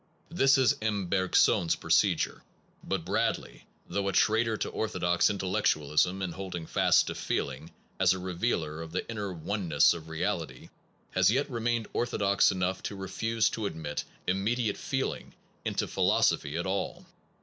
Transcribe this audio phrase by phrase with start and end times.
[0.31, 1.05] This is M.
[1.05, 2.41] Berg son s procedure;
[2.83, 8.17] but Bradley, though a traitor to orthodox intellectualism in holding fast to feeling as a
[8.17, 10.69] revealer of the inner oneness of reality,
[11.11, 15.35] has yet remained orthodox enough to refuse to admit immediate feeling
[15.65, 17.05] into philos ophy at all.